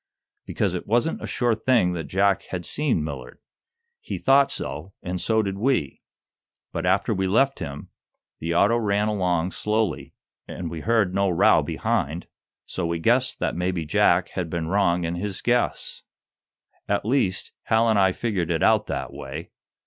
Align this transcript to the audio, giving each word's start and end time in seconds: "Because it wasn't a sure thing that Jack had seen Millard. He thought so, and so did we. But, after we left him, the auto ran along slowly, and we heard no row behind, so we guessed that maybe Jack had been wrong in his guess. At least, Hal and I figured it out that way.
"Because 0.47 0.73
it 0.73 0.87
wasn't 0.87 1.21
a 1.21 1.27
sure 1.27 1.53
thing 1.53 1.93
that 1.93 2.05
Jack 2.05 2.41
had 2.49 2.65
seen 2.65 3.03
Millard. 3.03 3.37
He 3.99 4.17
thought 4.17 4.49
so, 4.51 4.93
and 5.03 5.21
so 5.21 5.43
did 5.43 5.59
we. 5.59 6.01
But, 6.71 6.87
after 6.87 7.13
we 7.13 7.27
left 7.27 7.59
him, 7.59 7.89
the 8.39 8.55
auto 8.55 8.77
ran 8.77 9.09
along 9.09 9.51
slowly, 9.51 10.15
and 10.47 10.71
we 10.71 10.79
heard 10.81 11.13
no 11.13 11.29
row 11.29 11.61
behind, 11.61 12.25
so 12.65 12.87
we 12.87 12.97
guessed 12.97 13.37
that 13.41 13.55
maybe 13.55 13.85
Jack 13.85 14.29
had 14.29 14.49
been 14.49 14.69
wrong 14.69 15.03
in 15.03 15.13
his 15.13 15.39
guess. 15.39 16.01
At 16.87 17.05
least, 17.05 17.51
Hal 17.65 17.87
and 17.87 17.99
I 17.99 18.11
figured 18.11 18.49
it 18.49 18.63
out 18.63 18.87
that 18.87 19.13
way. 19.13 19.51